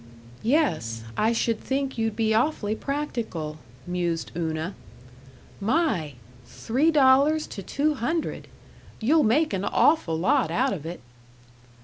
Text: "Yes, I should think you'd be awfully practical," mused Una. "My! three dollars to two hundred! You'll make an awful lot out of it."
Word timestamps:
"Yes, 0.41 1.03
I 1.15 1.31
should 1.31 1.59
think 1.61 1.95
you'd 1.95 2.15
be 2.15 2.33
awfully 2.33 2.73
practical," 2.73 3.59
mused 3.85 4.31
Una. 4.35 4.73
"My! 5.59 6.13
three 6.43 6.89
dollars 6.89 7.45
to 7.45 7.61
two 7.61 7.93
hundred! 7.93 8.47
You'll 8.99 9.21
make 9.23 9.53
an 9.53 9.63
awful 9.63 10.17
lot 10.17 10.49
out 10.49 10.73
of 10.73 10.87
it." 10.87 11.01